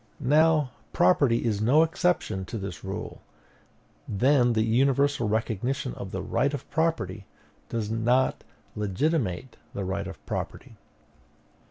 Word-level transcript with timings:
Now, 0.33 0.71
property 0.93 1.45
is 1.45 1.61
no 1.61 1.83
exception 1.83 2.43
to 2.45 2.57
this 2.57 2.83
rule: 2.83 3.21
then 4.07 4.53
the 4.53 4.63
universal 4.63 5.29
recognition 5.29 5.93
of 5.93 6.09
the 6.09 6.23
right 6.23 6.55
of 6.55 6.67
property 6.71 7.27
does 7.69 7.91
not 7.91 8.43
legitimate 8.75 9.57
the 9.75 9.85
right 9.85 10.07
of 10.07 10.17
property. 10.25 10.75